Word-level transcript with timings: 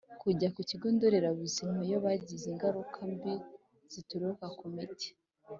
Kujya 0.21 0.47
ku 0.55 0.61
kigo 0.69 0.87
nderabuzima 0.95 1.77
iyo 1.85 1.97
bagize 2.05 2.45
ingaruka 2.53 2.97
mbi 3.13 3.33
zituruka 3.91 4.45
ku 4.57 4.65
miti 4.75 5.09